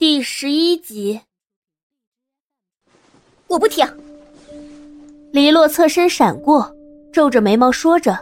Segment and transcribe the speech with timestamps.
[0.00, 1.20] 第十一集，
[3.48, 3.86] 我不听。
[5.30, 6.74] 黎洛侧身闪过，
[7.12, 8.18] 皱着眉毛说着：“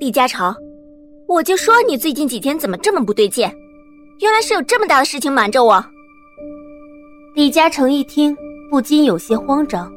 [0.00, 0.52] 李嘉诚，
[1.28, 3.48] 我就说你最近几天怎么这么不对劲，
[4.18, 5.84] 原来是有这么大的事情瞒着我。”
[7.36, 8.36] 李嘉诚一听，
[8.68, 9.88] 不禁有些慌张，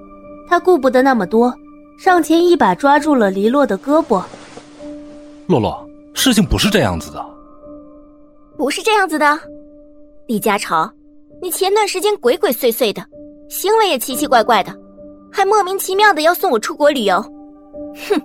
[0.47, 1.51] 他顾不得那么多，
[1.97, 4.23] 上前一把抓住了黎洛的胳膊
[5.49, 7.25] ：“洛洛，事情不是这样子的，
[8.55, 9.39] 不是这样子的。”
[10.25, 10.89] 李嘉潮，
[11.41, 13.03] 你前段时间鬼鬼祟祟的，
[13.49, 14.73] 行为也奇奇怪怪的，
[15.29, 17.21] 还莫名其妙的要送我出国旅游，
[18.09, 18.21] 哼！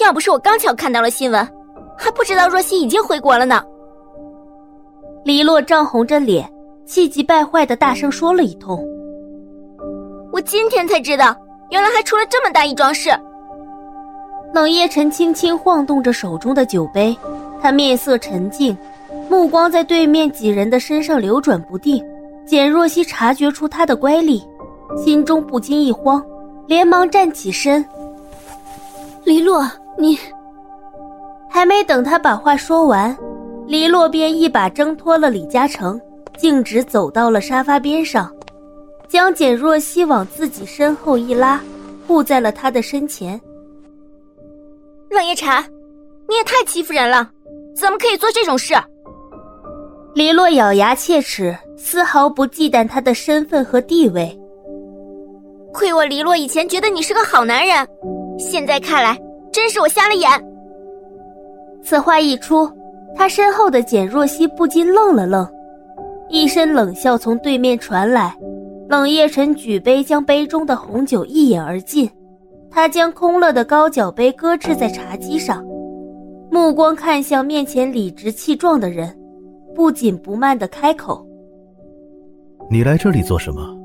[0.00, 1.48] 要不是我刚巧看到了新闻，
[1.96, 3.62] 还不知道若曦已经回国了呢。
[5.24, 6.52] 黎洛涨红着脸，
[6.84, 8.84] 气急败坏的大声说了一通。
[10.32, 11.36] 我今天才知道，
[11.70, 13.10] 原来还出了这么大一桩事。
[14.52, 17.16] 冷夜晨轻轻晃动着手中的酒杯，
[17.62, 18.76] 他面色沉静。
[19.36, 22.02] 目光在对面几人的身上流转不定，
[22.46, 24.42] 简若曦察觉出他的乖戾，
[24.96, 26.24] 心中不禁一慌，
[26.66, 27.84] 连忙站起身。
[29.24, 30.18] 黎洛，你
[31.50, 33.14] 还没等他把话说完，
[33.66, 36.00] 黎洛便一把挣脱了李嘉诚，
[36.38, 38.34] 径直走到了沙发边上，
[39.06, 41.60] 将简若曦往自己身后一拉，
[42.06, 43.38] 护在了他的身前。
[45.10, 45.62] 冷夜禅，
[46.26, 47.30] 你也太欺负人了，
[47.76, 48.74] 怎么可以做这种事？
[50.16, 54.34] 黎洛咬牙切齿，丝毫不忌惮他的身份和地位。
[55.74, 57.86] 亏我黎洛以前觉得你是个好男人，
[58.38, 59.14] 现在看来
[59.52, 60.26] 真是我瞎了眼。
[61.84, 62.66] 此话一出，
[63.14, 65.46] 他身后的简若曦不禁愣了愣，
[66.30, 68.34] 一声冷笑从对面传来。
[68.88, 72.10] 冷夜晨举杯将杯中的红酒一饮而尽，
[72.70, 75.62] 他将空了的高脚杯搁置在茶几上，
[76.50, 79.14] 目光看向面前理直气壮的人。
[79.76, 81.24] 不紧不慢的开口
[82.70, 83.76] ：“你来这里做什么？”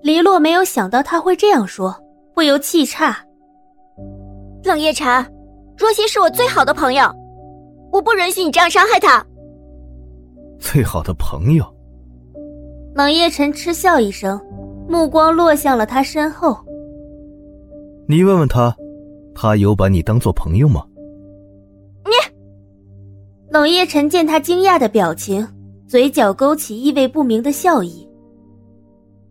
[0.00, 1.92] 黎洛没有想到他会这样说，
[2.34, 3.18] 不由气岔
[4.62, 5.08] ：“冷夜晨，
[5.76, 7.04] 若曦是我最好的朋友，
[7.90, 9.26] 我不允许你这样伤害她。”
[10.60, 11.64] 最好的朋友。
[12.94, 14.40] 冷夜晨嗤笑一声，
[14.88, 16.56] 目光落向了他身后
[18.06, 18.74] ：“你问问他，
[19.34, 20.84] 他有把你当做朋友吗？”
[23.50, 25.46] 冷夜晨见他惊讶的表情，
[25.88, 28.08] 嘴角勾起意味不明的笑意。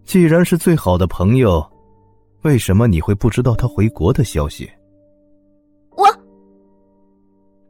[0.03, 1.65] 既然是最好的朋友，
[2.41, 4.69] 为什么你会不知道他回国的消息？
[5.95, 6.05] 我，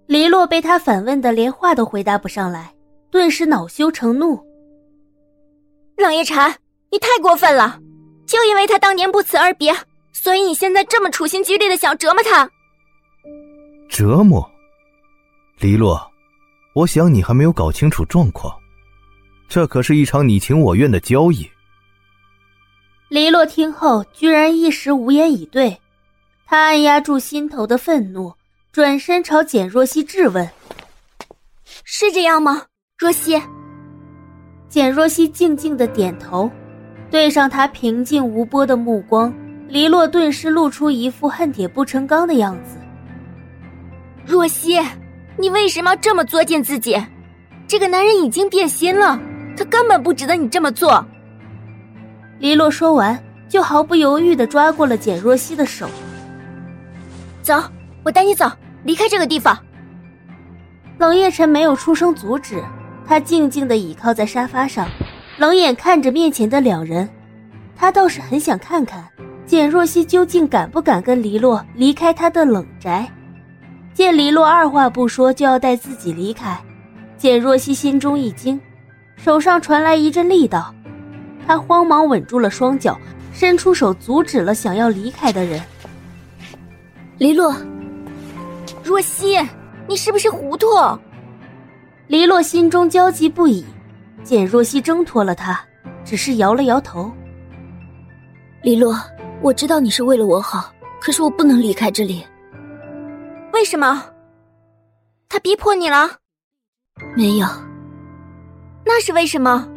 [0.08, 2.74] 黎洛被他反问的连话都回答不上来，
[3.12, 4.44] 顿时恼羞成怒。
[5.98, 6.36] 冷夜晨，
[6.92, 7.80] 你太过分了！
[8.26, 9.72] 就因为他当年不辞而别，
[10.14, 12.50] 所以你现在这么处心积虑的想折磨他？
[13.88, 14.44] 折磨，
[15.60, 16.09] 黎洛。
[16.74, 18.56] 我想你还没有搞清楚状况，
[19.48, 21.50] 这可是一场你情我愿的交易。
[23.10, 25.76] 黎洛听后居然一时无言以对，
[26.46, 28.32] 他按压住心头的愤怒，
[28.72, 30.48] 转身朝简若曦质问
[31.84, 32.64] ：“是这样吗？”
[33.00, 33.42] 若曦。
[34.68, 36.50] 简若曦静静的点头，
[37.10, 39.34] 对上他平静无波的目光，
[39.68, 42.78] 黎洛顿时露出一副恨铁不成钢的样子。
[44.24, 44.80] 若曦。
[45.40, 47.02] 你为什么要这么作践自己？
[47.66, 49.18] 这个男人已经变心了，
[49.56, 51.04] 他根本不值得你这么做。
[52.40, 53.18] 黎洛说完，
[53.48, 55.88] 就毫不犹豫的抓过了简若曦的手。
[57.42, 57.64] 走，
[58.04, 58.52] 我带你走，
[58.84, 59.58] 离开这个地方。
[60.98, 62.62] 冷夜晨没有出声阻止，
[63.08, 64.90] 他静静的倚靠在沙发上，
[65.38, 67.08] 冷眼看着面前的两人。
[67.78, 69.08] 他倒是很想看看，
[69.46, 73.10] 简若曦究竟敢不敢跟黎洛离开他的冷宅。
[74.00, 76.58] 见黎洛二话不说就要带自己离开，
[77.18, 78.58] 简若曦心中一惊，
[79.18, 80.74] 手上传来一阵力道，
[81.46, 82.98] 她慌忙稳住了双脚，
[83.34, 85.62] 伸出手阻止了想要离开的人。
[87.18, 87.54] 黎洛，
[88.82, 89.38] 若曦，
[89.86, 90.66] 你是不是糊涂？
[92.08, 93.66] 黎洛心中焦急不已，
[94.24, 95.60] 简若曦挣脱了他，
[96.06, 97.12] 只是摇了摇头。
[98.62, 98.98] 黎洛，
[99.42, 102.26] 我知道你是为了我好，可是我不能离开这里。
[103.60, 104.06] 为什么？
[105.28, 106.10] 他逼迫你了？
[107.18, 107.48] 没有。
[108.86, 109.68] 那是为什么？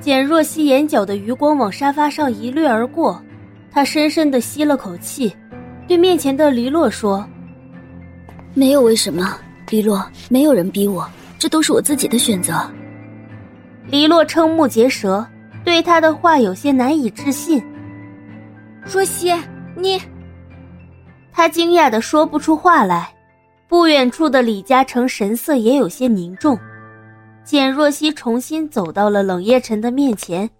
[0.00, 3.22] 简若曦眼角的余光往沙发上一掠而过，
[3.72, 5.34] 她深深的吸了口气，
[5.86, 7.26] 对面前的黎洛说
[8.52, 9.38] ：“没有为什么，
[9.70, 12.70] 黎洛，没有人逼我，这都是我自己的选择。”
[13.88, 15.26] 黎洛瞠目结舌，
[15.64, 17.64] 对他的话有些难以置信。
[18.84, 19.32] 若曦，
[19.74, 19.98] 你。
[21.38, 23.14] 他惊讶的说不出话来，
[23.68, 26.58] 不远处的李嘉诚神色也有些凝重。
[27.44, 30.50] 简若曦重新走到了冷夜晨的面前，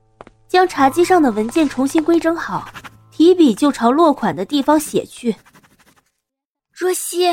[0.47, 2.71] 将茶几上的文件重新规整好，
[3.11, 5.35] 提笔就朝落款的地方写去。
[6.71, 7.27] 若曦，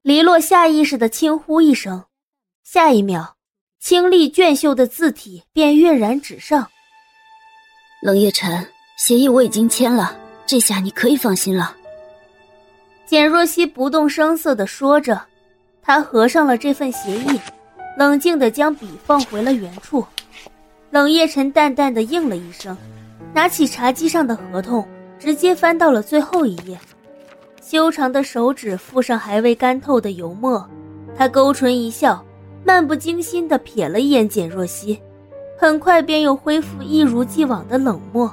[0.00, 2.04] 黎洛下意识的轻呼一声，
[2.62, 3.34] 下一秒，
[3.78, 6.70] 清丽娟秀的字体便跃然纸上。
[8.00, 8.66] 冷夜晨，
[8.96, 11.76] 协议我已经签了，这下你可以放心了。
[13.06, 15.20] 简若曦不动声色的说着，
[15.82, 17.40] 她合上了这份协议，
[17.98, 20.04] 冷静的将笔放回了原处。
[20.90, 22.76] 冷夜晨淡淡的应了一声，
[23.34, 24.86] 拿起茶几上的合同，
[25.18, 26.78] 直接翻到了最后一页。
[27.60, 30.64] 修长的手指附上还未干透的油墨，
[31.16, 32.24] 他勾唇一笑，
[32.64, 35.00] 漫不经心地瞥了一眼简若曦，
[35.58, 38.32] 很快便又恢复一如既往的冷漠。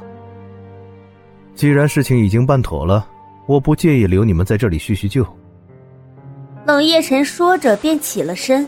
[1.56, 3.08] 既然事情已经办妥了，
[3.46, 5.26] 我不介意留你们在这里叙叙旧。
[6.66, 8.68] 冷夜晨说着便起了身。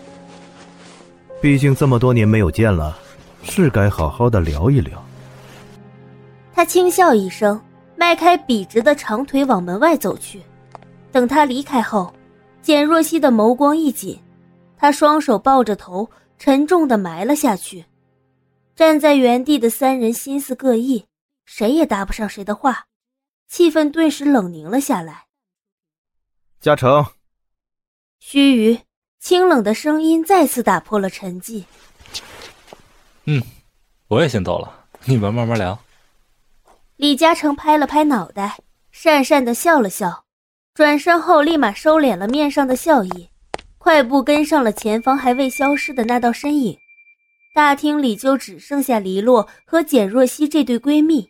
[1.42, 2.98] 毕竟这么多年没有见了，
[3.44, 5.04] 是该好好的聊一聊。
[6.54, 7.60] 他轻笑一声，
[7.96, 10.42] 迈开笔直的长腿往门外走去。
[11.12, 12.14] 等他离开后，
[12.62, 14.18] 简若曦的眸光一紧，
[14.78, 16.10] 她双手抱着头，
[16.40, 17.86] 沉重的埋了下去。
[18.76, 21.06] 站在原地的三人心思各异，
[21.46, 22.86] 谁也搭不上谁的话，
[23.54, 25.26] 气氛顿时冷凝了下来。
[26.60, 27.06] 嘉诚，
[28.18, 28.82] 须臾，
[29.20, 31.64] 清冷的声音再次打破了沉寂。
[33.26, 33.40] 嗯，
[34.08, 35.80] 我也先走了，你们慢慢聊。
[36.96, 38.58] 李嘉诚拍了拍脑袋，
[38.92, 40.26] 讪讪的笑了笑。
[40.74, 43.30] 转身后，立马收敛了面上的笑意，
[43.78, 46.80] 快步跟上了前方还未消失的那道身影。
[47.54, 51.30] 大厅里就只剩下黎洛和简若曦这对闺蜜。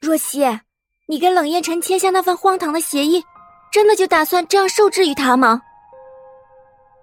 [0.00, 0.60] 若曦，
[1.10, 3.24] 你跟冷夜晨签下那份荒唐的协议，
[3.72, 5.62] 真的就打算这样受制于他吗？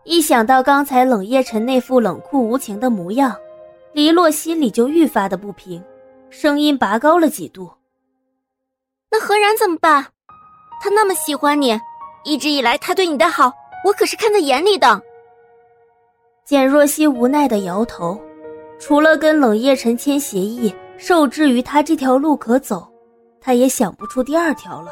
[0.03, 3.35] 一想到刚才冷夜晨那副冷酷无情的模样，
[3.93, 5.83] 黎洛心里就愈发的不平，
[6.29, 7.67] 声音拔高了几度。
[9.09, 10.05] 那何然怎么办？
[10.79, 11.81] 他那么喜欢你，
[12.23, 13.51] 一直以来他对你的好，
[13.83, 15.01] 我可是看在眼里的。
[16.45, 18.21] 简若曦无奈的摇头，
[18.77, 22.87] 除了跟冷夜晨签协议，受制于他这条路可走，
[23.45, 24.91] 他也想不出第二条了。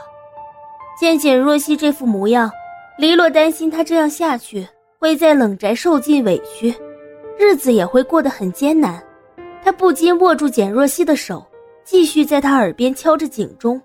[0.96, 2.52] 见简若曦这副模样，
[3.00, 4.68] 黎洛担心她这样下去
[5.00, 6.72] 会在冷宅受尽委屈，
[7.40, 9.04] 日子也会过得很艰难。
[9.64, 11.44] 他不禁握住简若曦的手，
[11.84, 13.82] 继续在她耳边敲着警钟。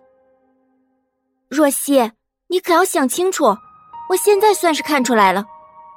[1.49, 2.11] 若曦，
[2.49, 3.47] 你可要想清楚！
[4.11, 5.47] 我现在算是看出来了，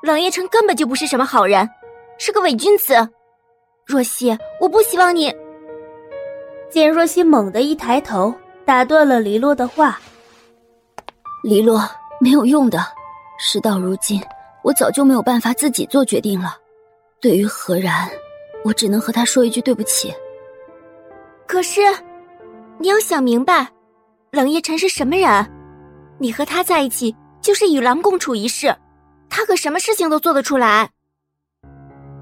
[0.02, 1.70] 冷夜城根本就不是什么好人，
[2.18, 2.94] 是个伪君子。
[3.86, 5.34] 若曦，我不希望你。
[6.70, 8.34] 简若曦猛地一抬头，
[8.66, 10.00] 打断了黎洛的话
[11.44, 11.82] ：“黎洛，
[12.20, 12.80] 没有用的。
[13.38, 14.22] 事到如今，
[14.64, 16.58] 我早就没有办法自己做决定了。
[17.20, 18.10] 对于何然，
[18.64, 20.14] 我只能和他说一句对不起。
[21.48, 21.82] 可是，
[22.78, 23.68] 你要想明白。”
[24.32, 25.46] 冷夜晨是什么人？
[26.18, 28.74] 你和他在一起就是与狼共处一室，
[29.30, 30.90] 他可什么事情都做得出来。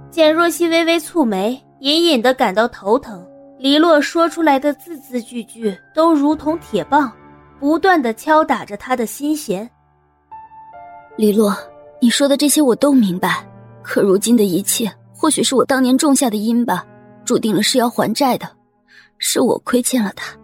[0.09, 3.23] 简若曦微微蹙眉，隐隐的感到头疼。
[3.59, 7.11] 黎洛说出来的字字句句都如同铁棒，
[7.59, 9.69] 不断的敲打着他的心弦。
[11.17, 11.53] 黎洛，
[11.99, 13.45] 你说的这些我都明白，
[13.83, 16.85] 可如今的一切，或许是我当年种下的因吧，
[17.25, 18.49] 注定了是要还债的，
[19.17, 20.38] 是我亏欠了他。